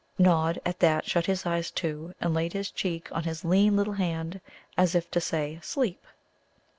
Nod 0.17 0.57
at 0.65 0.79
that 0.79 1.05
shut 1.05 1.27
his 1.27 1.45
eyes 1.45 1.69
too, 1.69 2.15
and 2.19 2.33
laid 2.33 2.53
his 2.53 2.71
cheek 2.71 3.07
on 3.11 3.21
his 3.25 3.45
lean 3.45 3.75
little 3.75 3.93
hand, 3.93 4.41
as 4.75 4.95
if 4.95 5.11
to 5.11 5.21
say, 5.21 5.59
"Sleep." 5.61 6.03